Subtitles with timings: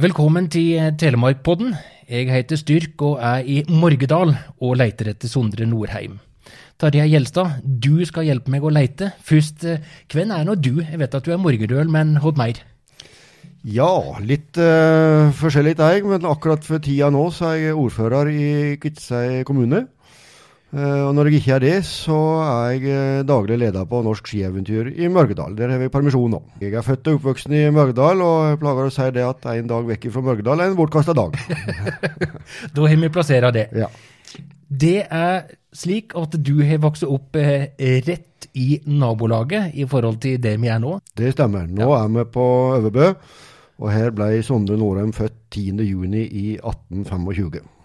[0.00, 1.74] Velkommen til Telemarkpodden.
[2.08, 6.14] Jeg heter Styrk og er i Morgedal og leiter etter Sondre Norheim.
[6.80, 9.10] Tarjei Gjelstad, du skal hjelpe meg å leite.
[9.20, 10.80] Først, eh, hvem er nå du?
[10.80, 12.62] Jeg vet at du er morgedøl, men hva mer?
[13.60, 13.92] Ja,
[14.24, 19.44] litt uh, forskjellig jeg, men akkurat for tida nå så er jeg ordfører i Kviteseid
[19.44, 19.84] kommune.
[20.70, 24.28] Uh, og når jeg ikke er det, så er jeg uh, daglig leder på Norsk
[24.30, 25.56] skieventyr i Mørgedal.
[25.58, 26.38] Der har vi permisjon nå.
[26.62, 29.72] Jeg er født og oppvokst i Mørgedal, og jeg plager å si det at en
[29.72, 31.34] dag vekk fra Mørgedal er en bortkasta dag.
[32.76, 33.66] da har vi plassert det.
[33.74, 33.90] Ja.
[34.70, 37.66] Det er slik at du har vokst opp eh,
[38.06, 41.00] rett i nabolaget i forhold til det vi er nå?
[41.18, 41.66] Det stemmer.
[41.66, 42.04] Nå ja.
[42.04, 42.46] er vi på
[42.78, 43.10] Øverbø,
[43.80, 47.79] og her ble Sondre Norheim født 10.6 i 1825.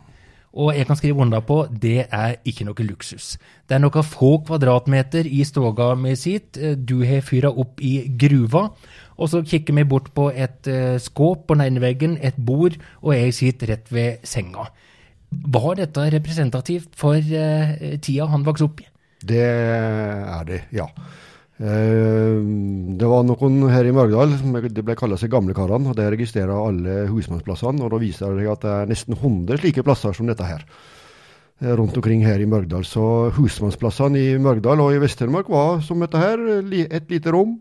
[0.55, 3.35] Og jeg kan skrive under på det er ikke noe luksus.
[3.67, 6.55] Det er noen få kvadratmeter i stoga med sitt.
[6.55, 8.69] Du har fyra opp i gruva.
[9.15, 12.75] Og så kikker vi bort på et uh, skåp på den ene veggen, et bord,
[13.01, 14.67] og jeg sitter rett ved senga.
[15.31, 18.90] Var dette representativt for uh, tida han vokste opp i?
[19.25, 20.90] Det er det, ja.
[21.55, 22.41] Uh,
[22.99, 24.34] det var noen her i Mørgdal,
[24.67, 25.91] de ble kalt seg Gamlekarene.
[25.91, 27.84] og Det registrerer alle husmannsplassene.
[27.84, 30.65] og Da viser det at det er nesten 100 slike plasser som dette her
[31.62, 32.84] eh, rundt omkring her i Mørgdal.
[32.84, 37.59] Så husmannsplassene i Mørgdal og i Vest-Telemark var som dette her, et lite rom.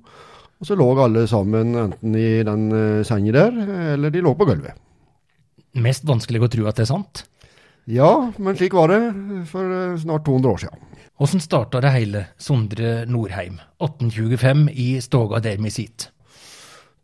[0.58, 2.70] Og så lå alle sammen enten i den
[3.05, 3.62] senga der,
[3.95, 4.79] eller de lå på gulvet.
[5.75, 7.25] Mest vanskelig å tro at det er sant?
[7.91, 9.01] Ja, men slik var det
[9.51, 10.84] for eh, snart 200 år siden.
[11.15, 16.11] Hvordan starta det hele, Sondre Norheim, 1825 i Stoga der vi sitter?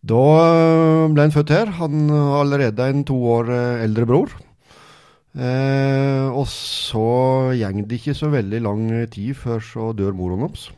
[0.02, 1.70] Da eh, ble han født her.
[1.78, 4.34] Han har allerede en to år eh, eldre bror.
[5.38, 10.70] Eh, og så går det ikke så veldig lang tid før så dør moren hans.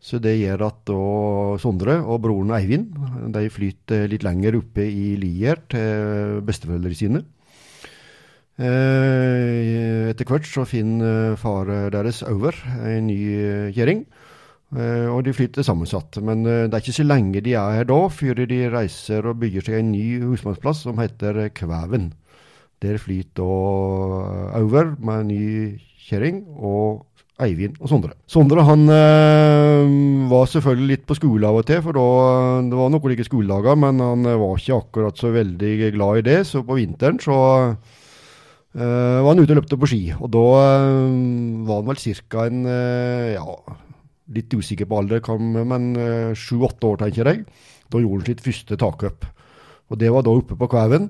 [0.00, 0.90] Så det gjør at
[1.60, 2.96] Sondre og broren Eivind
[3.30, 7.22] de flyter litt lenger oppe i Lier til besteforeldrene sine.
[8.60, 13.20] Eh, etter hvert så finner far deres over en ny
[13.72, 14.02] kjerring,
[14.76, 16.18] eh, og de flytter sammensatt.
[16.20, 19.38] Men eh, det er ikke så lenge de er her da, før de reiser og
[19.40, 22.10] bygger seg en ny husmannsplass som heter Kvæven.
[22.84, 25.46] Der flyter over med en ny
[26.08, 27.06] kjerring og
[27.40, 28.12] Eivind og Sondre.
[28.28, 32.04] Sondre han øh, var selvfølgelig litt på skole av og til, for da,
[32.68, 36.38] det var noen like skoledager, men han var ikke akkurat så veldig glad i det.
[36.50, 37.38] Så på vinteren så
[38.70, 40.40] Uh, var han ute og løpte på ski, og da
[40.86, 41.14] uh,
[41.66, 42.44] var han vel ca.
[42.46, 43.56] en uh, ja,
[44.36, 45.24] litt usikker på alder,
[45.66, 45.88] men
[46.38, 47.42] sju-åtte år, tenker jeg.
[47.90, 49.26] Da gjorde han sitt første takøp.
[49.90, 51.08] Og det var da oppe på Kvæven.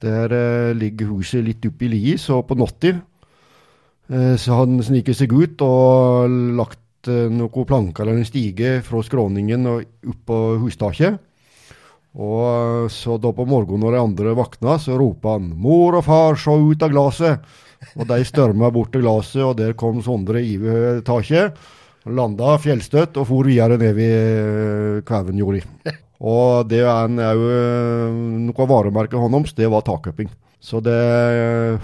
[0.00, 0.32] Der
[0.76, 2.94] ligger huset litt oppe i li, så på natta
[4.04, 10.10] så han sniker seg ut og lagt noen planker eller en stige fra skråningen og
[10.10, 11.20] opp på hustaket.
[12.14, 16.36] Og så da på morgenen når de andre våkna, så ropa han 'Mor og far,
[16.36, 17.40] se ut av glasset'.
[17.98, 21.58] Og de størma bort til glasset, og der kom Sondre Ive taket.
[22.06, 25.62] Landa fjellstøtt og for videre ned ved eh, Kvævenjordi.
[26.24, 30.30] Og det er òg eh, noe av varemerket hans, det var takøpping.
[30.64, 30.96] Så det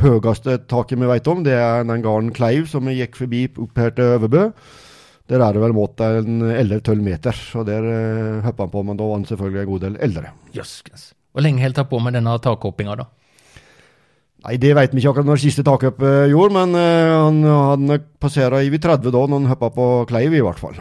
[0.01, 3.77] høyeste taket vi vet om, det er den gården Kleiv som vi gikk forbi opp
[3.77, 4.47] her til Øverbø.
[5.31, 8.99] Der er det vel målt en 11-12 meter, og der uh, hoppa han på, men
[8.99, 10.33] da var han selvfølgelig en god del eldre.
[10.57, 11.05] Jøskes.
[11.31, 13.07] Hvor lenge holdt han på med denne takhoppinga, da?
[14.41, 18.01] Nei, Det vet vi ikke akkurat når siste takhopp uh, gjorde, men uh, han hadde
[18.19, 20.81] passert i 30 da når han hoppa på Kleiv, i hvert fall.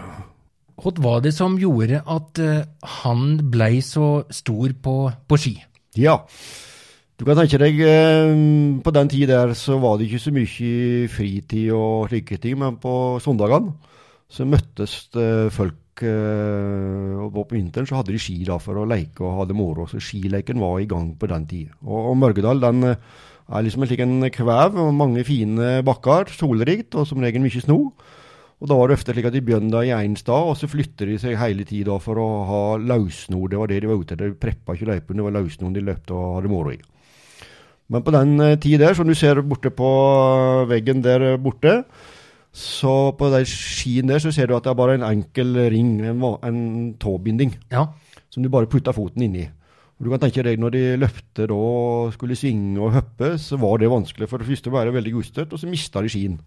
[0.80, 2.64] Hva var det som gjorde at uh,
[3.04, 4.96] han blei så stor på,
[5.30, 5.54] på, ski?
[6.00, 6.24] Ja,
[7.20, 7.84] du kan tenke deg,
[8.82, 12.80] på den tid der så var det ikke så mye fritid og slike ting, men
[12.80, 13.76] på søndagene
[14.30, 14.94] så møttes
[15.56, 19.48] folk eh, og På vinteren så hadde de ski da for å leke og ha
[19.50, 19.88] det moro.
[19.90, 21.74] Så skileken var i gang på den tida.
[21.82, 23.02] Og, og Mørgedal den eh,
[23.50, 26.30] er liksom en slik en kvev og mange fine bakker.
[26.36, 27.80] Solrikt og som regel mye sno.
[28.60, 31.08] Og Da var det ofte slik at de begynte i én stad, og så flytter
[31.08, 33.48] de seg hele tida for å ha løssnor.
[33.50, 34.34] Det var det de var ute etter.
[34.34, 36.80] De preppa ikke løypene, det var løssnor de løpte og hadde moro i.
[37.90, 39.90] Men på den tida der, som du ser borte på
[40.70, 41.80] veggen der borte,
[42.56, 46.00] så på de skien der så ser du at det er bare en enkel ring,
[46.02, 46.62] en, en
[47.00, 47.86] tåbinding, ja.
[48.30, 49.46] som du bare putter foten inni.
[50.00, 53.82] Du kan tenke deg Når de løpte da og skulle svinge og hoppe, så var
[53.82, 54.30] det vanskelig.
[54.32, 56.40] For det første var det veldig gustete, og så mista de skien.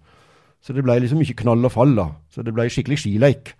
[0.62, 1.93] Så det ble liksom ikke knall og fall.
[1.99, 2.08] da.
[2.32, 3.52] Så det ble skikkelig skileik.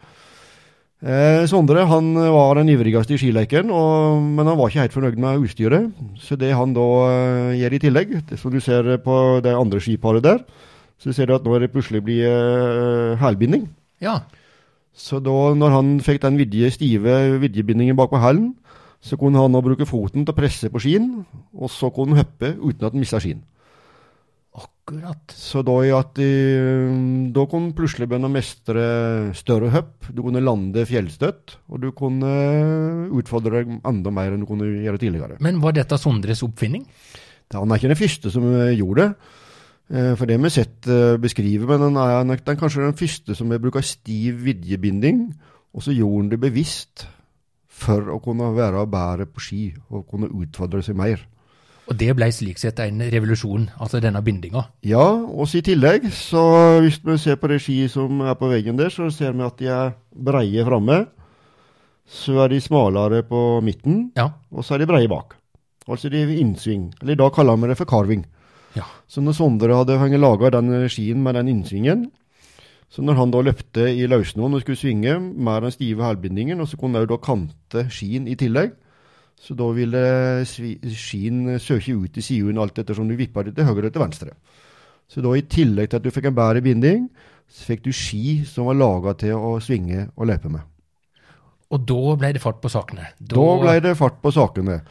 [1.03, 5.21] Eh, Sondre han var den ivrigste i skileiken, og, men han var ikke helt fornøyd
[5.21, 6.03] med utstyret.
[6.23, 10.25] Så det han da eh, gjør i tillegg, som du ser på det andre skiparet
[10.25, 10.45] der,
[11.03, 13.67] så ser du at nå er det plutselig blir uh, hælbinding.
[14.03, 14.21] Ja.
[14.95, 18.53] Så da når han fikk den vidje, stive vidjebindingen bak på hælen,
[19.03, 21.25] Så kunne han nå bruke foten til å presse på skien,
[21.59, 23.41] og så kunne han hoppe uten at han mista skien.
[24.53, 25.33] Akkurat.
[25.35, 26.93] Så da, at, eh,
[27.35, 28.85] da kunne plutselig begynne å mestre
[29.35, 30.07] større hopp.
[30.13, 32.31] Du kunne lande fjellstøtt, og du kunne
[33.17, 35.41] utfordre deg enda mer enn du kunne gjøre tidligere.
[35.43, 36.85] Men var dette Sondres oppfinning?
[37.53, 39.39] Han er ikke den første som eh, gjorde det.
[39.93, 42.81] Eh, For det har vi sett eh, beskrive, men den er, han er den- kanskje
[42.87, 45.35] den første som brukt stiv vidjebinding,
[45.75, 47.07] og så gjorde han det bevisst
[47.69, 51.21] for å kunne være bedre på ski og kunne utfordre seg mer.
[51.91, 54.63] Og det ble slik sett en revolusjon, altså denne bindinga.
[54.87, 58.77] Ja, og i tillegg, så hvis vi ser på det ski som er på veggen
[58.79, 61.07] der, så ser vi at de er breie framme.
[62.09, 64.31] Så er de smalere på midten, Ja.
[64.53, 65.35] og så er de breie bak.
[65.89, 68.25] Altså de er innsving, eller da kaller vi det for carving.
[68.77, 68.87] Ja.
[69.09, 72.07] Så når Sondre hadde han laga den skien med den innsvingen,
[72.93, 76.69] så når han da løpte i løssnoen og skulle svinge med den stive hælbindingen, og
[76.69, 78.75] så kunne han da kante skien i tillegg,
[79.43, 80.03] så da ville
[80.47, 84.35] skien søke ut i siden alt ettersom du vippa det til høyre eller til venstre.
[85.11, 87.09] Så da i tillegg til at du fikk en bedre binding,
[87.51, 90.63] så fikk du ski som var laga til å svinge og løpe med.
[91.73, 93.09] Og da ble det fart på sakene.
[93.19, 94.83] Da ble det fart på sakene.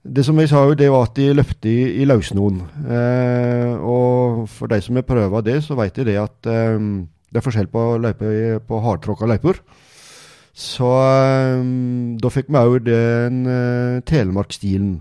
[0.00, 2.62] Det som jeg sa, jo, det var at de løpte i, i løssnoen.
[2.88, 6.78] Eh, og for de som har prøvd det, så vet de det at eh,
[7.30, 9.60] det er forskjell på å løpe på hardtråkka løyper.
[10.56, 11.62] Så eh,
[12.20, 14.96] da fikk vi òg den eh, telemarksstilen.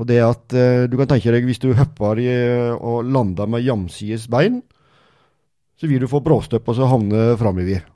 [0.00, 2.20] Og det at eh, du kan tenke deg hvis du hopper
[2.80, 4.62] og lander med jamsides bein,
[5.78, 7.86] så vil du få bråstøpp og så havne framover.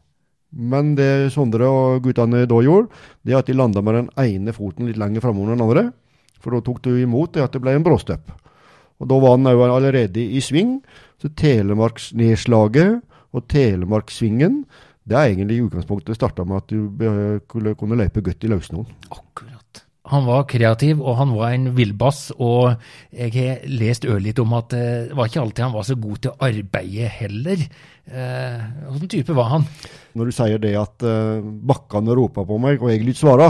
[0.55, 2.93] Men det Sondre og guttene da gjorde,
[3.27, 5.85] det at de landa med den ene foten litt lenger framover enn den andre.
[6.43, 8.33] For da tok du imot det at det ble en bråstopp.
[9.03, 10.79] Og da var han allerede i sving.
[11.21, 13.01] Så Telemarksnedslaget
[13.35, 14.63] og Telemarkssvingen,
[15.05, 18.89] det er egentlig i utgangspunktet starta med at du kunne løpe godt i løssnoen.
[19.11, 19.55] Akkurat.
[20.13, 22.29] Han var kreativ, og han var en villbass.
[22.37, 22.75] Og
[23.09, 26.21] jeg har lest ørlite om at eh, det var ikke alltid han var så god
[26.21, 27.63] til å arbeide heller.
[28.05, 28.61] Eh,
[28.91, 29.67] Hvilken type var han?
[30.15, 33.49] Når du sier det at eh, bakkene roper på meg, og jeg lytt svare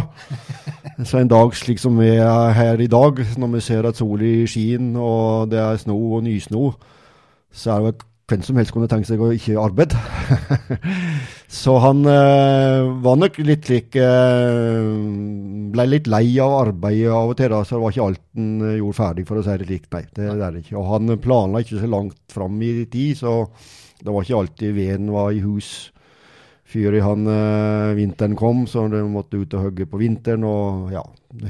[1.08, 4.34] så en dag slik som vi er her i dag, når vi ser at sola
[4.46, 6.68] skinner og det er sno og nysno,
[7.54, 9.98] så er det hvem som helst kunne tenkt seg å ikke arbeide.
[11.60, 14.86] så han eh, var nok litt slik eh,
[15.74, 18.50] Ble litt lei av arbeidet av og til, da, så det var ikke alt han
[18.64, 19.88] eh, gjorde ferdig, for å si det slik.
[19.92, 20.78] Nei, det er det ikke.
[20.80, 23.36] Og han planla ikke så langt fram i tid, så
[24.04, 25.90] det var ikke alltid veden var i hus
[26.74, 30.44] før han eh, vinteren kom, så de måtte ut og hogge på vinteren.
[30.48, 31.02] Og ja,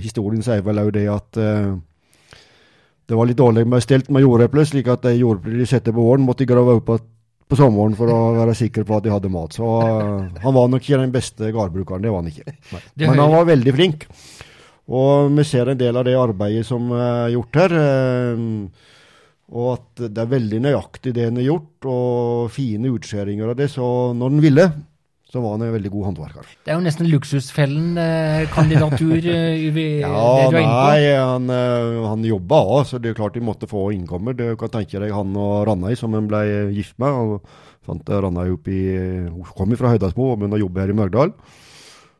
[0.02, 1.72] historien sier vel òg det at eh,
[3.08, 6.04] det var litt dårlig med stelt med jordepler, slik at de jordeplene de setter på
[6.04, 6.98] våren, måtte de grave opp på,
[7.50, 9.56] på sommeren for å være sikre på at de hadde mat.
[9.56, 12.56] Så eh, han var nok ikke den beste gårdbrukeren, det var han ikke.
[13.04, 14.08] Men han var veldig flink.
[14.94, 17.78] Og vi ser en del av det arbeidet som er gjort her.
[17.80, 18.90] eh,
[19.54, 23.68] og at det er veldig nøyaktig det han har gjort, og fine utskjæringer av det.
[23.70, 23.84] Så
[24.18, 24.64] når han ville,
[25.30, 26.44] så var han en veldig god håndverker.
[26.66, 29.24] Det er jo nesten Luksusfellen-kandidatur uh,
[29.76, 33.80] det Ja, nei, han, eh, han jobba òg, så det er klart de måtte få
[33.94, 34.32] innkommer.
[34.38, 36.40] Du kan tenke deg han og Ranei, som han ble
[36.74, 37.10] gift med.
[37.10, 37.40] og
[37.84, 38.82] fant Ranei opp i,
[39.28, 41.30] Hun kom fra Høydalsmo og begynte å jobbe her i Mørgdal.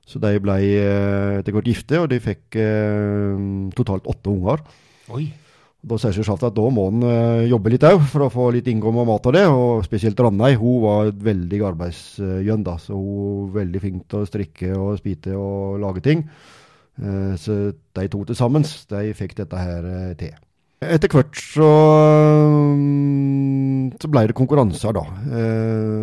[0.05, 3.35] Så de ble eh, etter hvert gifte, og de fikk eh,
[3.79, 4.59] totalt åtte unger.
[5.15, 5.25] Oi.
[5.85, 8.49] Da sier seg selv at da må han eh, jobbe litt òg, for å få
[8.55, 9.45] litt innkom og mat av det.
[9.53, 12.79] Og spesielt Rannøy, hun var veldig arbeidsgjønn, da.
[12.81, 16.25] Så hun var veldig flink til å strikke og spite og lage ting.
[17.01, 20.33] Eh, så de to til sammen, de fikk dette her eh, til.
[20.85, 21.69] Etter hvert så,
[22.77, 25.05] mm, så ble det konkurranser, da.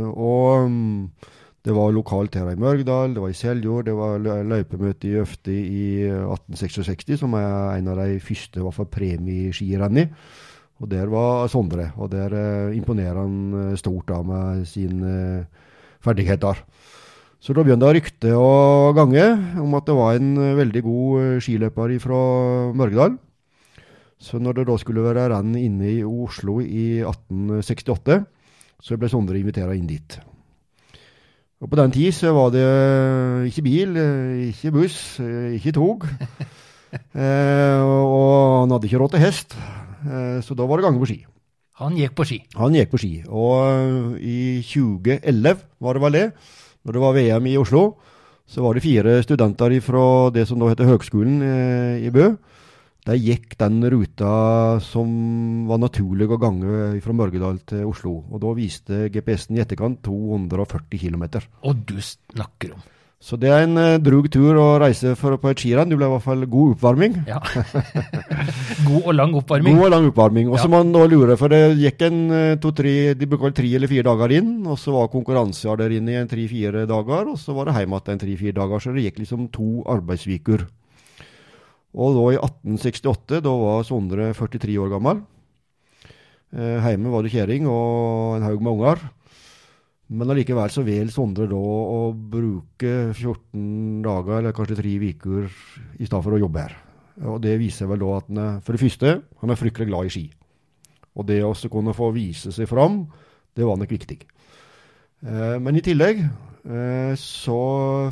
[0.10, 1.31] Og mm,
[1.62, 5.53] det var lokalt her i Mørgdal, det var i Seljord, det var løypemøte i Øfte
[5.53, 10.08] i 1866, som er en av de første i hvert fall premieskirenn i.
[10.82, 15.68] Og der var Sondre, og der eh, imponerer han eh, stort da med sine eh,
[16.01, 16.63] ferdigheter.
[17.41, 19.22] Så da begynte ryktet rykte å gange
[19.62, 22.22] om at det var en eh, veldig god eh, skiløper fra
[22.74, 23.20] Mørgdal.
[24.22, 28.20] Så når det da skulle være renn inne i Oslo i 1868,
[28.82, 30.18] så ble Sondre invitert inn dit.
[31.62, 32.65] Og på den tid så var det
[33.51, 36.08] ikke bil, eh, ikke buss, eh, ikke tog.
[36.91, 39.53] Eh, og han hadde ikke råd til hest,
[40.03, 41.22] eh, så da var det gange på ski.
[41.80, 42.39] Han gikk på ski.
[42.60, 43.12] Han gikk på ski.
[43.32, 46.25] Og eh, i 2011 var det vel det,
[46.84, 47.84] når det var VM i Oslo,
[48.44, 50.03] så var det fire studenter fra
[50.36, 52.34] det som da heter Høgskolen eh, i Bø.
[53.01, 54.31] De gikk den ruta
[54.86, 55.10] som
[55.65, 58.20] var naturlig å gange fra Mørgedal til Oslo.
[58.29, 61.24] Og da viste GPS-en i etterkant 240 km.
[61.65, 62.84] Og du snakker om.
[63.22, 65.89] Så det er en uh, drug tur å reise for, på et skirenn.
[65.89, 67.20] Det ble i hvert fall god oppvarming.
[67.29, 67.38] Ja.
[68.89, 69.77] god og lang oppvarming.
[69.77, 70.50] God og lang oppvarming.
[70.50, 70.72] Og så Ja.
[70.74, 74.08] man da lure, for det gikk en uh, to-tre De bruker vel tre eller fire
[74.10, 77.70] dager inn, og så var konkurranser der inne i en tre-fire dager, og så var
[77.70, 78.81] det hjem igjen en tre-fire dager.
[78.81, 80.65] Så det gikk liksom to arbeidsviker.
[81.92, 85.24] Og da i 1868, da var Sondre 43 år gammel.
[86.52, 89.04] Eh, hjemme var det kjerring og en haug med unger.
[90.12, 95.48] Men allikevel så vel Sondre da å bruke 14 dager, eller kanskje tre uker,
[96.00, 96.76] i stedet for å jobbe her.
[97.32, 100.08] Og det viser vel da at han er, for det første, han er fryktelig glad
[100.08, 100.26] i ski.
[101.16, 103.06] Og det å kunne få vise seg fram,
[103.56, 104.20] det var nok viktig.
[105.28, 107.62] Eh, men i tillegg eh, så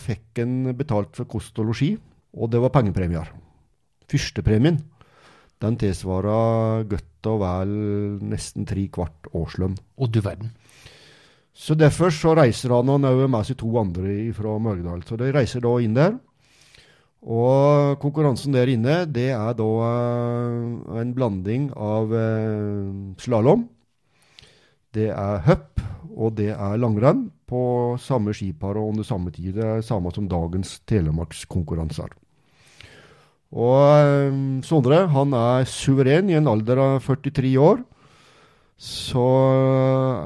[0.03, 1.93] fikk han betalt for kost og losji,
[2.35, 3.31] og det var pengepremier.
[4.09, 4.79] Førstepremien,
[5.59, 7.73] den tilsvarer godt og vel
[8.31, 9.75] nesten tre kvart årslønn.
[9.99, 10.53] Og du verden.
[11.53, 15.03] Så derfor så reiser han og òg med seg to andre fra Mørgedal.
[15.03, 16.15] Så de reiser da inn der.
[17.19, 23.65] Og konkurransen der inne, det er da eh, en blanding av uh, slalåm,
[24.95, 25.83] det er hopp,
[26.15, 29.51] og det er langrenn på samme skipar og under samme tid.
[29.59, 32.15] Det er samme som dagens telemarkskonkurranser.
[33.49, 37.81] Og eh, Sondre han er suveren i en alder av 43 år.
[38.79, 39.25] Så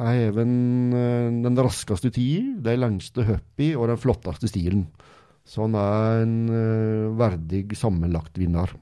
[0.04, 0.52] er even
[0.94, 4.86] eh, den raskeste tid, de lengste hoppi og den flotteste stilen.
[5.48, 8.76] Så han er en eh, verdig sammenlagt vinner.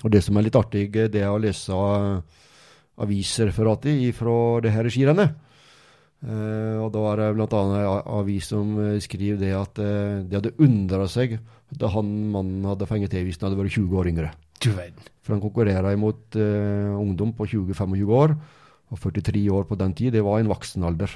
[0.00, 1.74] Og det som er litt artig, eh, det er å lese
[3.00, 5.36] avisreferatet fra det her skirennet.
[6.20, 7.46] Eh, og da er det bl.a.
[7.48, 11.38] en avis som eh, skriver det at eh, de hadde undra seg
[11.70, 14.32] da han mannen hadde fengt til hvis han hadde vært 20 år yngre.
[14.60, 15.10] Du verden.
[15.24, 18.34] For han konkurrerer imot eh, ungdom på 20-25 år.
[18.90, 21.12] Og 43 år på den tid, det var en voksen alder.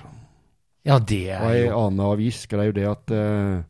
[0.85, 3.63] Ja, det Og er ei jo annen avis skrev det at uh,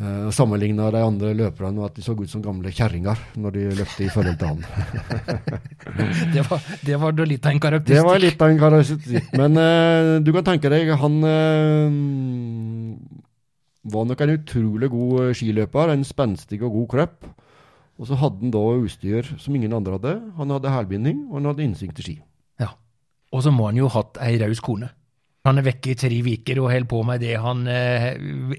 [0.00, 3.66] uh, Sammenligna de andre løperne med at de så ut som gamle kjerringer når de
[3.76, 4.64] løpte i forhold til han.
[6.34, 7.94] Det var, det var litt av en karakteristikk.
[7.94, 9.28] Det var litt av en karakteristikk.
[9.38, 11.94] Men uh, du kan tenke deg, han eh,
[13.92, 15.92] var nok en utrolig god eh, skiløper.
[15.94, 17.28] En spenstig og god kropp.
[17.96, 20.14] Og så hadde han da utstyr som ingen andre hadde.
[20.36, 22.16] Han hadde hælbinding, og han hadde innsikt til ski.
[22.60, 22.74] Ja.
[23.32, 24.90] Og så må han jo ha hatt ei raus kone.
[25.46, 28.16] Han er vekke i tre uker og holder på med det han eh,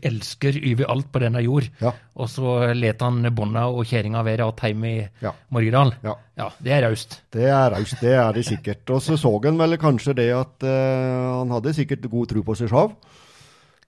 [0.07, 1.67] elsker overalt på denne jord.
[1.84, 1.91] Ja.
[2.15, 5.34] Og så let han bånda og kjerringa være igjen hjemme i Ja.
[5.51, 5.91] Morgedal.
[6.03, 6.15] ja.
[6.38, 7.22] Ja, det er raust.
[7.34, 8.89] Det er raust, det er det sikkert.
[8.89, 12.55] Og så så han vel kanskje det at eh, han hadde sikkert god tro på
[12.55, 12.93] seg sjøl.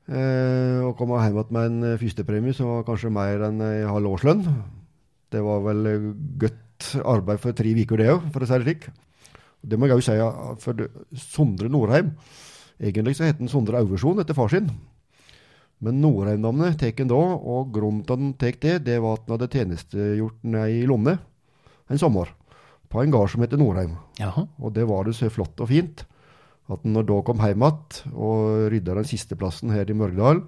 [0.10, 3.86] Eh, og kom hjem igjen med en eh, førstepremie som var kanskje mer enn ei
[3.86, 4.42] halv årslønn.
[5.30, 6.08] Det var vel eh,
[6.42, 8.88] godt arbeid for tre uker, det òg, for å si det slik.
[9.62, 10.16] Det må jeg òg si,
[10.64, 10.86] for
[11.20, 12.14] Sondre Norheim
[12.80, 14.70] Egentlig så het han Sondre Auversson etter far sin.
[15.84, 19.26] Men Norheim-navnet tar han da, og grunnen til at han tar det, det var at
[19.28, 21.18] han hadde tjenestegjort nede i Lomne
[21.92, 22.32] en sommer.
[22.90, 23.98] På en gard som heter Norheim.
[24.18, 24.46] Jaha.
[24.64, 26.06] Og det var det så flott og fint
[26.70, 30.44] at når da kom hjem igjen og rydda den siste plassen her i Mørgdal,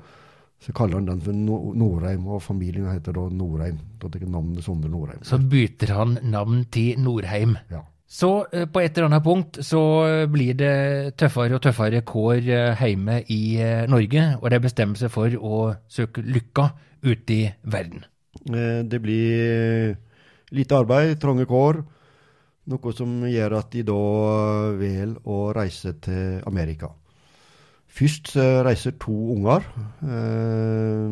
[0.61, 3.79] så kaller han den for no Norheim, og familien heter da Norheim.
[3.97, 5.23] Da tar navnet Sondre Norheim.
[5.25, 7.55] Så bytter han navn til Norheim.
[7.71, 7.81] Ja.
[8.11, 12.41] Så eh, på et eller annet punkt så eh, blir det tøffere og tøffere kår
[12.43, 13.41] eh, hjemme i
[13.89, 16.67] Norge, og de bestemmer seg for å søke lykka
[17.07, 18.03] ute i verden.
[18.51, 19.95] Eh, Det blir
[20.51, 21.81] lite arbeid, trange kår,
[22.69, 24.01] noe som gjør at de da
[24.77, 26.91] velger å reise til Amerika.
[27.91, 29.65] Først reiser to unger,
[30.07, 31.07] eh,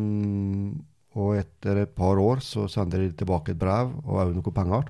[1.20, 4.88] og etter et par år så sender de tilbake et brev og også noe penger.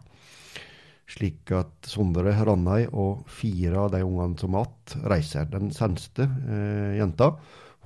[1.11, 5.50] Slik at Sondre Randøy og fire av de ungene som er igjen, reiser.
[5.50, 7.33] Den seneste eh, jenta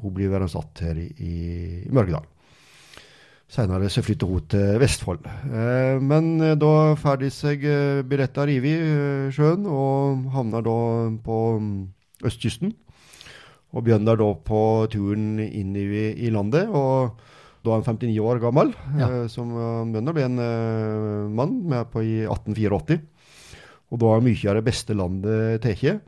[0.02, 1.34] hun blir værende her i, i
[1.94, 2.26] Mørgedal.
[3.54, 5.26] Senere så flytter hun til Vestfold.
[5.46, 10.78] Eh, men eh, da ferdig seg beretta billetter i eh, sjøen, og havner da
[11.22, 11.76] på mm,
[12.26, 12.72] østkysten.
[13.74, 14.58] Og begynner da på
[14.90, 15.86] turen inn i,
[16.26, 16.66] i landet.
[16.70, 17.14] og
[17.64, 19.06] da er han 59 år gammel, Ja.
[19.08, 22.98] eh, som begynner å bli en eh, mann med på i 1884.
[23.94, 26.02] Og da er mye av det beste landet tatt.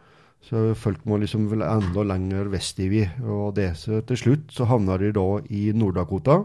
[0.46, 3.14] Så folk må liksom enda lenger vestover.
[3.22, 6.42] Og det, så til slutt så havner de da i Nord-Dakota.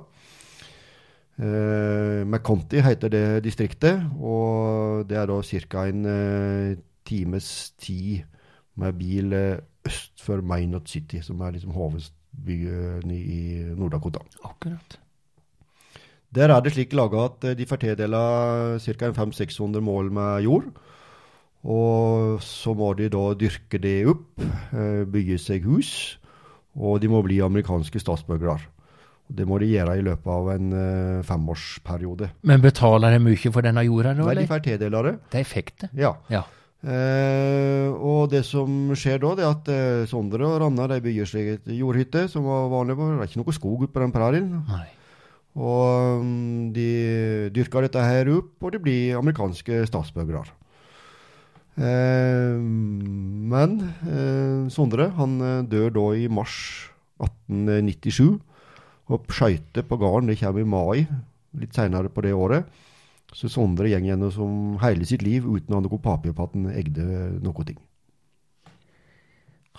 [1.41, 5.85] Eh, McConty heter det distriktet, og det er da ca.
[5.89, 8.21] en uh, times tid
[8.75, 14.19] med bil eh, øst for Minot City, som er liksom hovedbyen i Nord-Dakota.
[14.43, 14.99] Akkurat.
[16.35, 19.09] Der er det slik laga at de får tildela ca.
[19.09, 20.69] 500-600 mål med jord.
[21.63, 24.41] Og så må de da dyrke det opp,
[25.11, 26.19] bygge seg hus,
[26.73, 28.61] og de må bli amerikanske statsborgere.
[29.31, 32.31] Det må de gjøre i løpet av en uh, femårsperiode.
[32.47, 34.15] Men betaler de mye for denne jorda?
[34.17, 34.25] da?
[34.27, 35.13] Nei, de får tildele det.
[35.31, 35.93] Det er effektet.
[35.97, 36.15] Ja.
[36.33, 36.43] Ja.
[36.81, 41.29] Uh, og det som skjer da, det er at uh, Sondre og Ranna de bygger
[41.29, 42.97] seg et jordhytte som var vanlig.
[42.97, 43.11] på.
[43.11, 44.49] Det er ikke noe skog ute på den prærien.
[44.69, 44.87] Nei.
[45.51, 46.89] Og um, de
[47.53, 50.55] dyrker dette her opp, og de blir amerikanske statsborgere.
[51.79, 55.37] Eh, men eh, Sondre han
[55.71, 56.55] dør da i mars
[57.23, 58.39] 1897.
[59.11, 61.05] Og skøyter på gården det kommer i mai,
[61.59, 62.67] litt senere på det året.
[63.35, 64.53] Så Sondre går gjennom som
[64.83, 67.07] hele sitt liv uten å ha noe papir på at han eide
[67.43, 67.79] noe ting.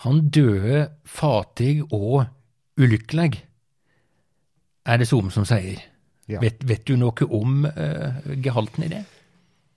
[0.04, 2.24] Han døde fattig og
[2.80, 3.42] ulykkelig,
[4.88, 5.78] er det Som som sier.
[6.26, 6.40] Ja.
[6.42, 9.02] Vet, vet du noe om uh, gehalten i det?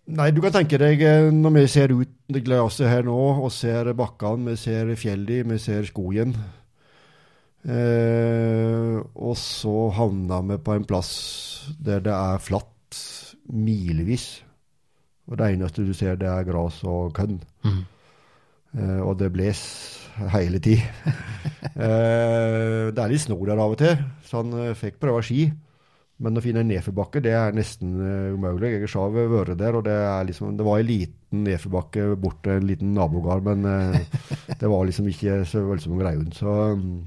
[0.05, 3.49] Nei, du kan tenke deg eh, når vi ser ut det glasset her nå, og
[3.53, 6.35] ser bakkene, vi ser fjellet, vi ser skogen.
[7.65, 11.11] Eh, og så havna vi på en plass
[11.81, 12.99] der det er flatt
[13.49, 14.43] milevis.
[15.25, 17.39] Og det eneste du ser, det er gras og kønn.
[17.65, 17.83] Mm.
[18.77, 19.61] Eh, og det bles
[20.35, 20.83] hele tid.
[21.85, 25.47] eh, det er litt snor der av og til, så han eh, fikk prøve ski.
[26.23, 28.71] Men å finne en nedforbakke, det er nesten eh, umulig.
[28.71, 32.39] Jeg har selv vært der, og det, er liksom, det var en liten nedforbakke bort
[32.45, 34.21] til en liten nabogard, men eh,
[34.61, 36.23] det var liksom ikke så voldsomt greie.
[36.37, 37.01] Så mm,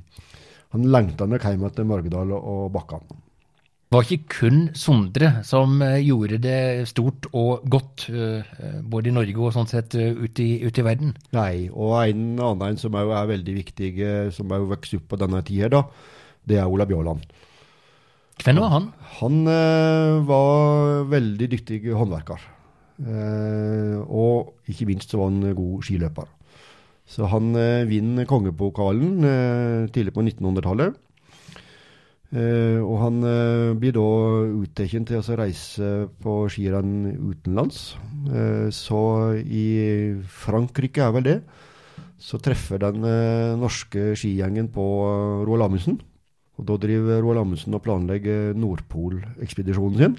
[0.75, 3.07] han lengta nok hjem til Mørgedal og, Bakkan.
[3.89, 9.15] Det var ikke kun Sondre som eh, gjorde det stort og godt, eh, både i
[9.17, 11.15] Norge og sånn sett eh, ute i, ute i verden.
[11.33, 15.21] Nei, og en annen som òg er veldig viktig, eh, som òg vokste opp på
[15.25, 15.87] denne tida, da,
[16.45, 17.25] det er Ola Bjåland.
[18.45, 18.93] Hvem var han?
[19.19, 22.45] Han eh, var veldig dyktig håndverker.
[22.99, 26.29] Eh, og ikke minst så var han god skiløper.
[27.09, 30.97] Så han eh, vinner kongepokalen eh, tidlig på 1900-tallet.
[32.29, 34.09] Eh, og han eh, blir da
[34.61, 37.97] uttatt til å reise på skirenn utenlands.
[38.29, 39.01] Eh, så
[39.41, 41.39] i Frankrike er vel det.
[42.19, 43.05] Så treffer den
[43.61, 44.85] norske skigjengen på
[45.47, 46.01] Roald Amundsen.
[46.59, 50.17] Og da driver Roald Amundsen og planlegger Nordpolekspedisjonen sin.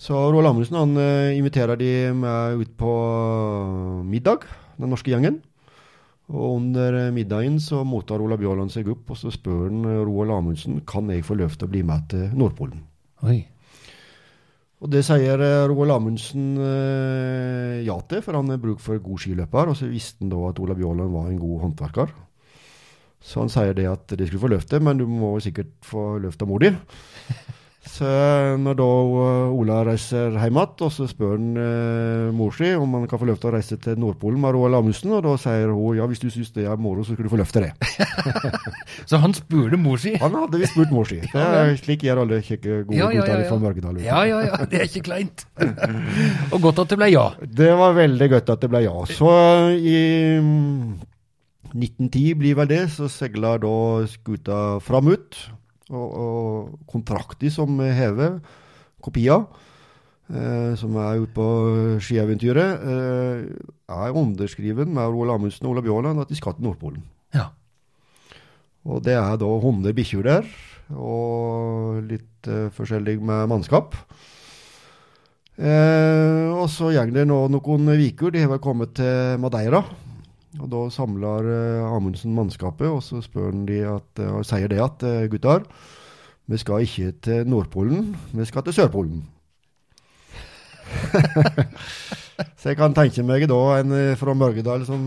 [0.00, 0.96] Så Roald Amundsen han
[1.36, 2.94] inviterer de med ut på
[4.08, 4.48] middag,
[4.80, 5.42] den norske gjengen.
[6.32, 10.02] Og under eh, middagen så mottar Ola Bjørland seg opp, og så spør han eh,
[10.06, 12.80] Roald Amundsen kan jeg få lov til å bli med til Nordpolen.
[13.28, 13.42] Oi.
[14.84, 16.54] Og det sier eh, Roald Amundsen
[17.84, 19.72] ja til, for han har bruk for god skiløper.
[19.72, 22.14] Og så visste han da at Ola Bjørland var en god håndverker.
[23.24, 26.42] Så han sier det at det skulle få løfte, men du må sikkert få løft
[26.44, 26.72] av mor di.
[27.84, 28.08] Så
[28.60, 33.04] når da eh, Ola reiser hjem igjen, så spør han eh, mor si om han
[33.10, 35.98] kan få lov til å reise til Nordpolen med Roald Amundsen, og da sier hun
[35.98, 37.72] ja, hvis du syns det er moro, så skal du få løfte det.
[39.10, 40.14] Så han spurte mor si?
[40.20, 41.20] Han hadde visst spurt mor si.
[41.34, 43.48] Det er slik gjør alle kjekke, gode Ja, ja, ja, gutter ja.
[43.50, 43.98] fra Mørgedal.
[44.04, 45.44] Ja, ja, ja, det er ikke kleint.
[46.54, 47.26] og godt at det ble ja.
[47.44, 48.94] Det var veldig godt at det ble ja.
[49.10, 49.34] Så
[49.76, 49.98] i
[50.40, 50.94] mm,
[51.74, 53.76] 1910 blir vel det, så seiler da
[54.08, 55.38] skuta fram ut.
[55.92, 58.38] Og, og kontrakter som hever
[59.04, 59.44] kopier,
[60.32, 61.48] eh, som er ute på
[62.00, 63.42] skieventyret, eh,
[63.92, 67.04] er underskriven med Roald Amundsen og Ola Bjørland at de skal til Nordpolen.
[67.36, 67.50] Ja.
[68.84, 70.48] Og det er da hunder, bikkjer der,
[70.92, 73.96] og litt eh, forskjellig med mannskap.
[75.54, 78.32] Eh, og så går det nå noen uker.
[78.34, 79.84] De har vel kommet til Madeira.
[80.62, 84.70] Og da samler eh, Amundsen mannskapet, og så spør han de at, eh, og sier
[84.70, 85.64] det at eh, gutter,
[86.46, 89.24] vi skal ikke til Nordpolen, vi skal til Sørpolen.
[92.60, 95.06] så jeg kan tenke meg da en fra Mørgedal som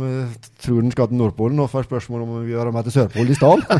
[0.64, 3.38] tror han skal til Nordpolen, og får spørsmål om vi gjør med til Sørpolen i
[3.38, 3.64] stedet.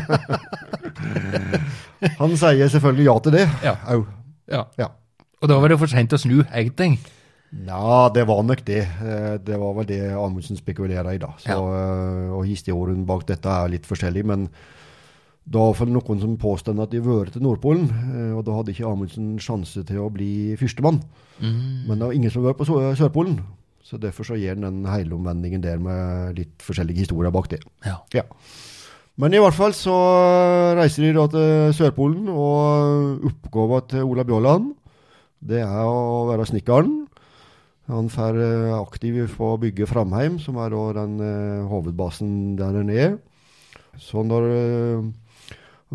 [2.20, 3.46] Han sier selvfølgelig ja til det.
[3.64, 3.74] Ja.
[3.90, 4.04] Au.
[4.46, 4.62] ja.
[4.78, 4.86] Ja.
[5.42, 6.94] Og da var det for sent å snu, egentlig.
[7.52, 8.82] Ja, det var nok det.
[8.84, 11.30] Eh, Det var vel det Amundsen spekulerer i, da.
[11.38, 11.58] Så, ja.
[12.36, 14.48] Og historien bak dette er litt forskjellig, men
[15.48, 18.74] da var det noen som påstod at de vært til Nordpolen, eh, og da hadde
[18.74, 21.00] ikke Amundsen sjanse til å bli førstemann.
[21.40, 23.38] Men det var ingen som var på Sørpolen,
[23.82, 27.62] så derfor så gir han den heilomvendingen der med litt forskjellige historier bak det.
[27.86, 27.96] Ja.
[28.12, 28.22] Ja.
[29.16, 29.94] Men i hvert fall så
[30.76, 34.74] reiser de da til Sørpolen, og oppgaven til Ola Bjørland,
[35.40, 37.07] det er å være snekkeren.
[37.88, 42.90] Han er eh, aktiv på å bygge Framheim, som er den uh, hovedbasen der han
[42.92, 43.14] er.
[43.96, 45.06] Så når uh,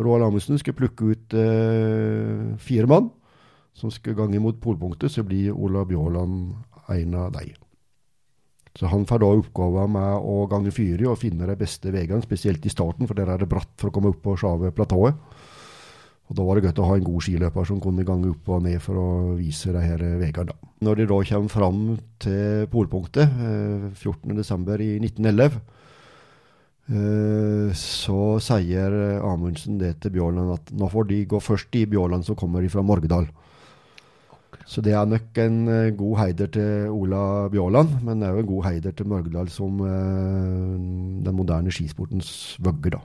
[0.01, 3.11] Roald Amundsen skal plukke ut uh, fire mann
[3.77, 6.55] som skal gange mot polpunktet, så blir Ola Bjørland
[6.89, 7.53] en av dem.
[8.73, 12.65] Så han får da oppgaven med å gange fire og finne de beste veiene, spesielt
[12.65, 15.13] i starten, for der er det bratt for å komme opp på sjave platået.
[16.33, 18.63] Og Da var det godt å ha en god skiløper som kunne gange opp og
[18.65, 20.55] ned for å vise de her veiene.
[20.81, 21.83] Når de da kommer fram
[22.19, 24.81] til polpunktet, eh, 14.12.
[24.81, 25.61] i 1911,
[26.89, 32.25] eh, så sier Amundsen det til Bjørland at nå får de gå først i Bjørland
[32.25, 33.29] som kommer fra Morgedal.
[34.65, 38.43] Så det er nok en eh, god heider til Ola Bjørland, men det er jo
[38.43, 40.77] en god heider til Mørgedal som eh,
[41.25, 43.01] den moderne skisportens vøgge, da.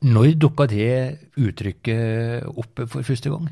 [0.00, 0.92] Når dukka det
[1.36, 3.50] uttrykket opp for første gang?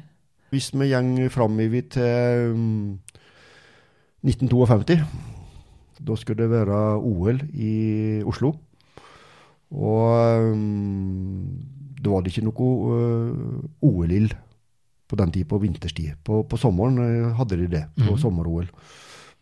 [0.48, 2.98] Hvis vi går framover til um,
[4.24, 4.96] 1952,
[6.00, 8.54] da skulle det være OL i Oslo.
[9.70, 11.44] Og um,
[12.00, 14.32] da var det ikke noe uh, OL-ild
[15.08, 16.16] på den tid på vinterstid.
[16.24, 18.18] På, på sommeren uh, hadde de det, på mm.
[18.24, 18.72] sommer-OL.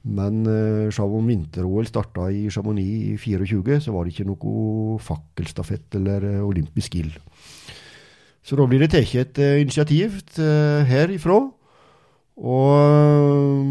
[0.07, 4.99] Men uh, selv om vinter-OL starta i Chamonix i 24, så var det ikke noe
[5.03, 7.17] fakkelstafett eller uh, olympisk ild.
[8.47, 10.21] Så da blir det tatt et uh, initiativ
[10.87, 11.41] herifra.
[12.37, 13.65] Og uh,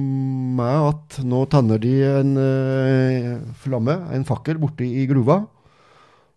[0.60, 2.34] med at nå tenner de en
[3.62, 5.46] flamme, en fakkel, borte i gruva.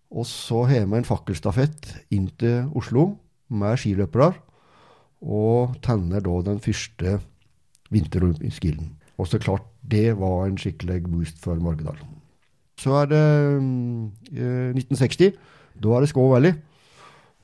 [0.08, 3.10] Og så har vi en fakkelstafett inn til Oslo
[3.50, 4.30] med skiløpere.
[5.26, 7.18] Og tenner da den første
[7.90, 8.94] vinterolympiske ilden.
[9.18, 11.98] Og så klart, det var en skikkelig boost for Morgedal.
[12.78, 13.24] Så er det
[14.38, 15.32] eh, 1960.
[15.82, 16.54] Da er det Skå Valley.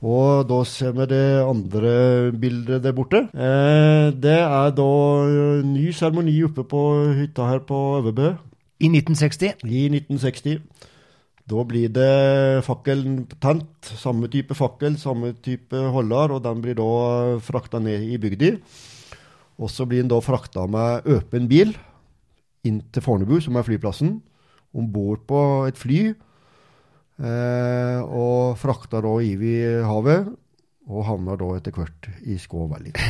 [0.05, 3.25] Og da ser vi det andre bildet der borte.
[3.33, 4.89] Eh, det er da
[5.25, 6.81] eh, ny seremoni oppe på
[7.21, 8.35] hytta her på Øverbø
[8.79, 9.63] I 1960.
[9.65, 10.59] i 1960.
[11.45, 13.91] Da blir det fakkelen tent.
[14.01, 18.55] Samme type fakkel, samme type holder, og den blir da frakta ned i bygda.
[19.59, 21.75] Og så blir den da frakta med åpen bil
[22.67, 24.17] inn til Fornebu, som er flyplassen.
[24.75, 25.99] Om bord på et fly.
[27.15, 30.33] Eh, og frakta da over havet.
[30.85, 32.93] Og havna da etter hvert i Skå Valley.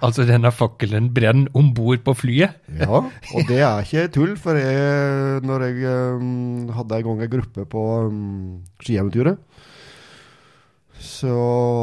[0.00, 2.56] Altså denne fakkelen brenner om bord på flyet.
[2.78, 7.32] Ja, og det er ikke tull, for jeg, når jeg um, hadde en gang en
[7.34, 9.36] gruppe på um, skieventyret,
[11.00, 11.32] så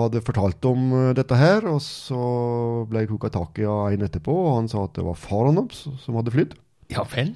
[0.03, 2.21] hadde jeg fortalt om uh, dette her, og så
[2.89, 5.59] ble jeg koka tak i av en etterpå, og han sa at det var faren
[5.61, 6.55] hans som hadde flydd.
[6.93, 7.33] Ja vel.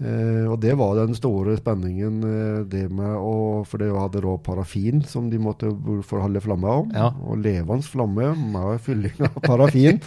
[0.00, 4.36] Eh, og det var den store spenningen, eh, det med å For det hadde da
[4.40, 5.68] parafin som de måtte
[6.08, 6.94] forholde flamme om.
[6.96, 7.10] Ja.
[7.20, 10.00] Og levende flamme med fylling av parafin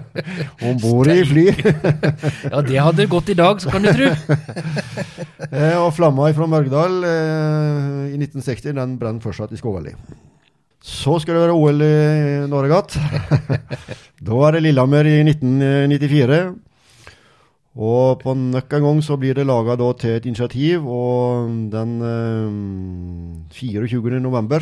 [0.66, 1.46] om bord i fly.
[2.52, 4.12] Ja, det hadde gått i dag, så kan du tro.
[5.46, 9.92] Eh, og flamma fra Mørgdal eh, i 1960 den brant fortsatt i Skåvali.
[10.82, 13.60] Så skal det være OL i Norge igjen.
[14.26, 16.40] da er det Lillehammer i 1994.
[17.76, 23.52] Og på nok en gang så blir det laga til et initiativ, og den eh,
[23.52, 24.20] 24.
[24.20, 24.60] november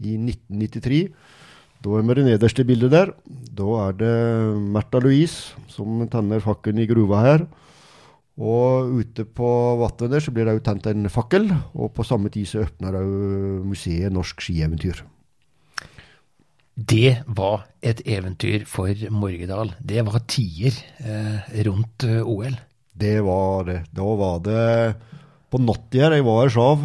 [0.00, 1.08] i 1993
[1.78, 3.12] da er vi det nederste bildet der.
[3.54, 4.14] Da er det
[4.74, 7.44] Märtha Louise som tenner fakkelen i gruva her.
[8.38, 12.30] Og ute på vannet der så blir det òg tent en fakkel, og på samme
[12.34, 13.14] tid så åpner òg
[13.66, 15.04] museet Norsk skieventyr.
[16.78, 19.72] Det var et eventyr for Morgedal.
[19.82, 22.54] Det var tider eh, rundt eh, OL.
[22.94, 23.80] Det var det.
[23.90, 24.94] Da var det
[25.50, 26.84] på natta jeg var her sjav.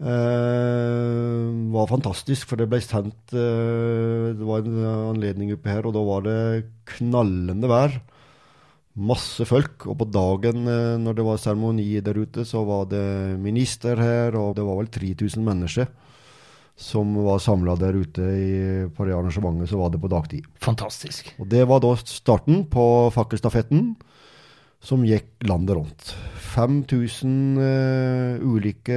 [0.00, 1.44] Eh,
[1.76, 4.80] var fantastisk, for det ble sendt eh, Det var en
[5.12, 6.40] anledning oppe her, og da var det
[6.96, 8.00] knallende vær.
[8.96, 9.84] Masse folk.
[9.92, 14.40] Og på dagen eh, når det var seremoni der ute, så var det minister her,
[14.40, 15.92] og det var vel 3000 mennesker
[16.80, 18.52] som var samla der ute i,
[18.88, 19.68] på det arrangementet.
[19.68, 20.46] Så var det på dagtid.
[20.64, 21.28] Fantastisk.
[21.38, 23.92] Og det var da starten på fakkelstafetten,
[24.80, 26.12] som gikk landet rundt.
[26.50, 28.96] 5000 uh, ulike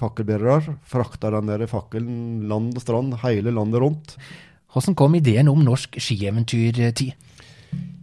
[0.00, 4.16] fakkelbærere frakta den der fakkelen land og strand, hele landet rundt.
[4.72, 7.12] Hvordan kom ideen om norsk skieventyrtid?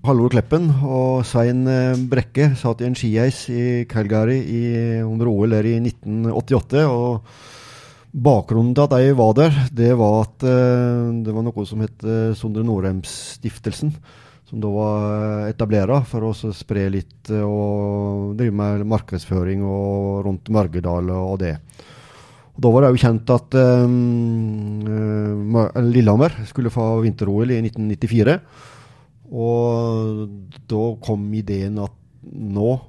[0.06, 4.64] Halvor Kleppen og Svein eh, Brekke satt i en skieis i Calgary i,
[5.02, 6.84] under OL der i 1988.
[6.86, 7.26] og
[8.16, 12.06] Bakgrunnen til at jeg var der, det var at eh, det var noe som het
[12.08, 13.92] eh, Sondre Norheim-stiftelsen.
[14.46, 20.52] Som da var etablert for å spre litt eh, og drive med markedsføring og rundt
[20.54, 21.58] Mørgedal og det.
[22.56, 23.88] Og Da var det jo kjent at eh,
[25.84, 28.38] Lillehammer skulle få vinter-OL i 1994.
[29.36, 30.24] Og
[30.72, 31.96] da kom ideen at
[32.32, 32.80] nå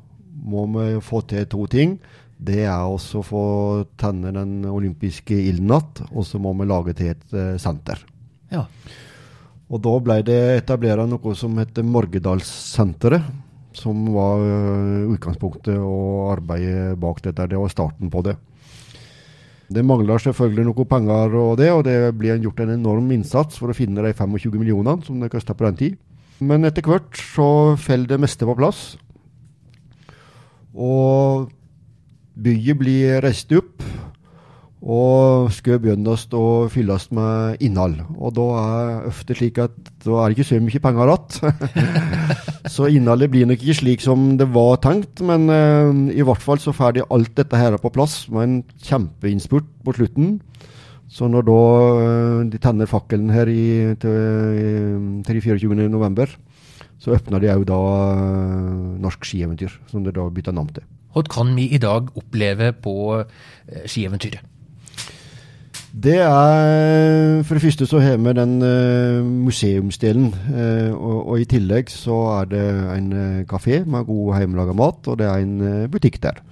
[0.46, 1.98] må vi få til to ting.
[2.36, 3.44] Det er også å få
[3.96, 8.02] tenne den olympiske ilden igjen, og så må vi lage til et eh, senter.
[8.52, 8.66] Ja.
[9.66, 13.32] Og da ble det etablert noe som heter Morgedalssenteret.
[13.76, 17.48] Som var øh, utgangspunktet og arbeidet bak dette.
[17.50, 18.36] Det var starten på det.
[19.66, 23.72] Det mangler selvfølgelig noe penger og det, og det blir gjort en enorm innsats for
[23.72, 25.98] å finne de 25 millionene som det kosta på den tid.
[26.38, 27.48] Men etter hvert så
[27.80, 28.94] faller det meste på plass.
[30.76, 31.50] Og
[32.36, 33.84] byen blir reist opp,
[34.86, 37.96] og skal begynnes å fylles med innhold.
[38.20, 41.96] Og da er det ofte slik at da er det ikke så mye penger igjen.
[42.76, 46.62] så innholdet blir nok ikke slik som det var tenkt, men uh, i hvert fall
[46.62, 50.36] så får de alt dette her på plass med en kjempeinnspurt på slutten.
[51.10, 55.88] Så når da uh, de tenner fakkelen her i, til, til 24.
[55.90, 56.30] november,
[57.02, 60.86] så åpner de òg da uh, Norsk skieventyr, som det da bytter navn til.
[61.14, 63.22] Hva kan vi i dag oppleve på
[63.86, 64.44] skieventyret?
[65.96, 70.28] Det er For det første så har vi den uh, museumsdelen.
[70.52, 72.64] Uh, og, og, i tillegg så er det
[72.98, 73.12] en
[73.48, 76.42] kafé med god hjemmelaga mat, og det er en butikk der.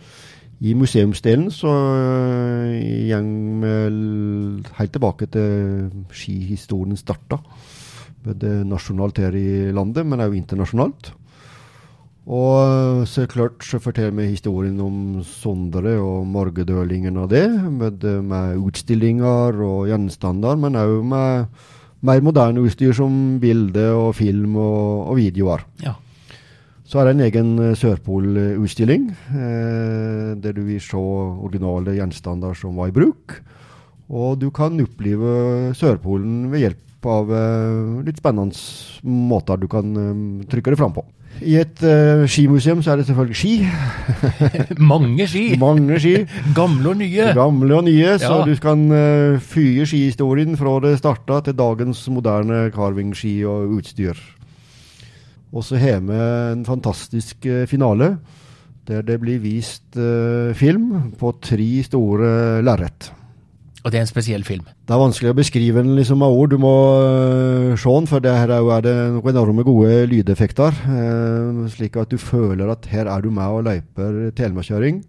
[0.65, 1.69] I museumsdelen så
[3.13, 3.27] går
[3.61, 7.37] vi helt tilbake til skihistorien starta.
[8.25, 11.13] Både nasjonalt her i landet, men også internasjonalt.
[12.25, 18.63] Og så klart så forteller vi historien om Sondre og morgendølingen av det, med, med,
[18.65, 21.61] utstillinger og gjenstander, men òg med
[22.05, 25.67] mer moderne utstyr som bilde og film og, og videoer.
[25.85, 25.99] Ja.
[26.89, 32.89] Så er det en egen Sørpol-utstilling, eh, der du vil se originale gjenstander som var
[32.89, 33.37] i bruk.
[34.13, 38.57] Og du kan oppleve Sørpolen ved hjelp av eh, litt spennende
[39.05, 41.05] måter du kan eh, trykke det fram på.
[41.43, 43.55] I et uh, skimuseum så er det selvfølgelig ski.
[44.93, 45.45] Mange ski.
[45.59, 46.15] Mange ski.
[46.59, 47.33] Gamle og nye.
[47.35, 52.69] Gamle og nye, så du kan uh, fyre skihistorien fra det starta til dagens moderne
[52.75, 54.21] carvingski og utstyr.
[55.55, 58.17] Og så har vi en fantastisk uh, finale
[58.85, 59.97] der det blir vist
[60.61, 63.07] film på tre store lerret.
[63.85, 64.65] Og det er en spesiell film?
[64.89, 66.55] Det er vanskelig å beskrive den liksom med ord.
[66.55, 66.73] Du må
[67.05, 70.79] uh, se den, for det her er, er det noen enorme gode lydeffekter.
[70.89, 75.03] Uh, slik at du føler at her er du med og løyper telemarkkjøring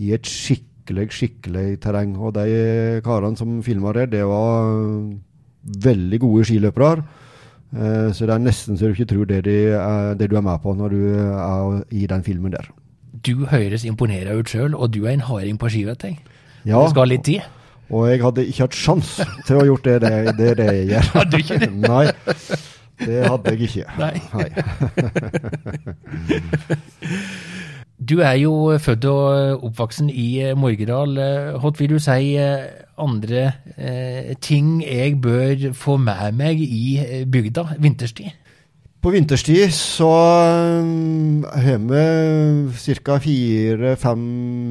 [0.00, 2.16] i et skikkelig, skikkelig terreng.
[2.16, 4.72] Og de karene som filma det, det var
[5.84, 7.04] veldig gode skiløpere.
[7.76, 10.48] Uh, så det er nesten så du ikke tror det, de er, det du er
[10.48, 12.72] med på når du er i den filmen der.
[13.20, 16.22] Du høres imponerende ut sjøl, og du er en harding på ski, vet jeg.
[16.64, 17.44] Ja, det skal litt tid?
[17.90, 19.08] Og jeg hadde ikke hatt sjans
[19.46, 21.04] til å gjort det, det, det, det jeg gjør.
[21.16, 21.70] Hadde du ikke det?
[21.82, 22.06] Nei,
[23.00, 23.86] det hadde jeg ikke.
[23.98, 24.16] Nei.
[24.34, 24.50] Nei.
[28.00, 31.18] Du er jo født og oppvoksen i Morgedal.
[31.60, 33.42] Hva vil du si andre
[33.76, 36.96] eh, ting jeg bør få med meg i
[37.28, 38.32] bygda vinterstid?
[39.00, 40.08] På vinterstid så
[40.84, 43.14] um, har vi ca.
[43.24, 44.24] fire-fem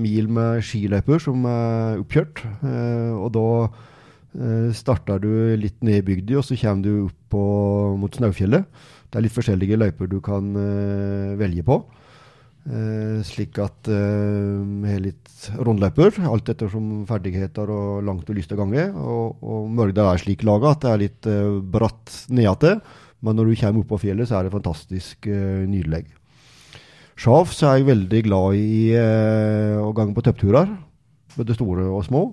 [0.03, 2.43] mil med skiløyper som er oppkjørt.
[2.45, 7.33] Eh, og da eh, starter du litt ned i bygda, og så kommer du opp
[7.33, 7.41] på,
[8.03, 8.69] mot Snaufjellet.
[9.09, 11.81] Det er litt forskjellige løyper du kan eh, velge på.
[13.25, 18.91] slik at vi har litt rundløyper, alt ettersom ferdigheter og langt har lyst å gange.
[18.93, 21.29] Og, og Mørgdal er slik laga at det er litt
[21.73, 22.83] bratt nedatil.
[23.25, 26.05] Men når du kommer opp på fjellet, så er det fantastisk uh, nydelig.
[27.19, 30.71] Sjaf så er jeg veldig glad i uh, å gange på toppturer,
[31.35, 32.23] både store og små.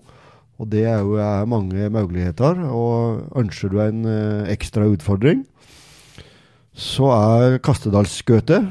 [0.57, 2.62] Og det er jo er mange muligheter.
[2.70, 5.42] Og ønsker du en uh, ekstra utfordring,
[6.77, 8.70] så er Kastedalsskøtet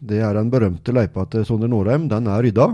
[0.00, 2.08] det er den berømte løypa til Sondre Norheim.
[2.08, 2.68] Den er rydda.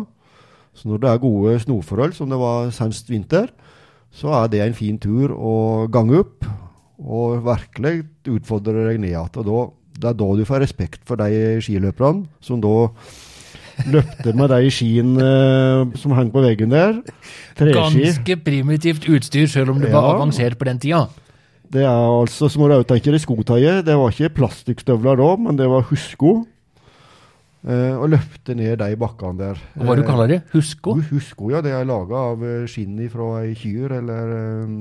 [0.77, 3.51] Så når det er gode snoforhold, som det var senest vinter,
[4.14, 5.55] så er det en fin tur å
[5.90, 6.46] gange opp
[7.02, 9.32] og virkelig utfordrer deg ned igjen.
[9.96, 12.88] Det er da du får respekt for de skiløperne som da
[13.92, 16.98] løpte med de skiene uh, som hang på veggen der.
[17.59, 17.76] Treski.
[17.76, 19.98] Ganske primitivt utstyr, selv om det ja.
[19.98, 21.06] var avansert på den tida.
[21.72, 23.85] Det er altså, som du tenke i skotøyet.
[23.87, 26.38] Det var ikke plastikkstøvler da, men det var husko.
[27.66, 29.62] Eh, og løpte ned de bakkene der.
[29.74, 30.42] Og Hva du kaller det?
[30.52, 31.00] Husko?
[31.11, 31.62] Husko, ja.
[31.64, 34.76] Det er laga av skinn fra ei kyr eller um,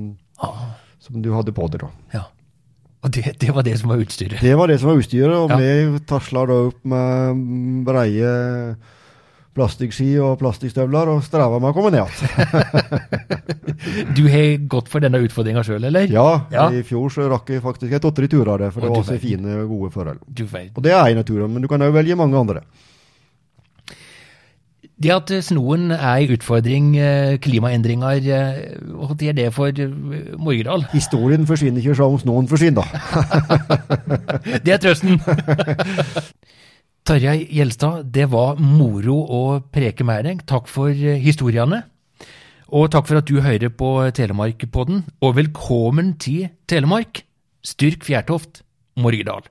[1.04, 1.92] som du hadde på deg, da.
[2.16, 2.26] Ja.
[3.06, 4.42] Og det, det, var det som var utstyret?
[4.42, 5.58] Det var det som var utstyret, og ja.
[5.62, 7.42] vi tasla da opp med
[7.86, 8.32] breie
[9.56, 12.16] plastikkski og plastikkstøvler og streva med å komme ned igjen.
[14.18, 16.10] du har gått for denne utfordringa sjøl, eller?
[16.12, 18.90] Ja, ja, i fjor så rakk jeg faktisk et åtte turer av det, for og
[18.90, 20.26] det var så fine, gode forhold.
[20.26, 22.66] Og det er en av turene, men du kan òg velge mange andre.
[24.96, 29.92] Det at snoen er en utfordring, eh, klimaendringer, eh, hva er det for eh,
[30.40, 30.86] Morgedal?
[30.94, 32.86] Historien forsvinner ikke som snoen forsvinner, da.
[34.64, 35.20] det er trøsten.
[37.06, 40.46] Tarjei Gjelstad, det var moro å preke med deg.
[40.48, 41.84] Takk for historiene.
[42.72, 47.26] Og takk for at du hører på Telemarkpodden, og velkommen til Telemark.
[47.66, 48.64] Styrk Fjærtoft,
[48.98, 49.44] Morgedal.